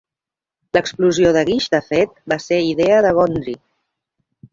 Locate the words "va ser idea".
2.33-2.97